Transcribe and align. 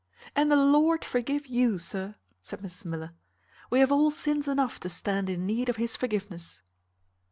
"And 0.35 0.49
the 0.51 0.55
Lord 0.55 1.05
forgive 1.05 1.45
you, 1.45 1.77
sir!" 1.77 2.15
said 2.41 2.61
Mrs 2.61 2.85
Miller; 2.85 3.11
"we 3.69 3.81
have 3.81 3.91
all 3.91 4.09
sins 4.09 4.47
enough 4.47 4.79
to 4.79 4.89
stand 4.89 5.29
in 5.29 5.45
need 5.45 5.69
of 5.69 5.75
his 5.75 5.95
forgiveness." 5.95 6.63